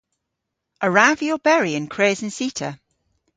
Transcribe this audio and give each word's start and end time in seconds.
A 0.85 0.87
wrav 0.89 1.15
vy 1.19 1.27
oberi 1.35 1.71
yn 1.79 1.91
kres 1.93 2.19
an 2.25 2.31
cita? 2.37 2.69